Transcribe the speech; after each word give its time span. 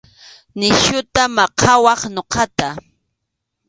Nisyuta 0.57 1.23
maqawaq 1.35 2.01
ñuqata. 2.15 2.67